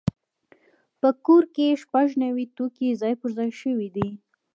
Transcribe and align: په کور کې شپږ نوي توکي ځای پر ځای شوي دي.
په 0.99 1.09
کور 1.25 1.43
کې 1.55 1.67
شپږ 1.81 2.07
نوي 2.23 2.45
توکي 2.55 2.89
ځای 3.01 3.13
پر 3.21 3.29
ځای 3.37 3.49
شوي 3.61 3.89
دي. 3.95 4.09